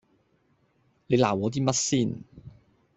[1.05, 2.23] 你鬧過我啲乜先